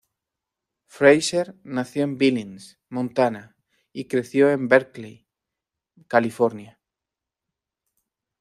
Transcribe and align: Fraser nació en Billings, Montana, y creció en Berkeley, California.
Fraser 0.87 1.53
nació 1.63 2.05
en 2.05 2.17
Billings, 2.17 2.79
Montana, 2.89 3.55
y 3.93 4.07
creció 4.07 4.49
en 4.49 4.67
Berkeley, 4.67 5.27
California. 6.07 6.79